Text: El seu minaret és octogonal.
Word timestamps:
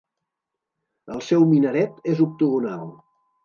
El 1.17 1.21
seu 1.29 1.47
minaret 1.51 2.03
és 2.15 2.27
octogonal. 2.29 2.87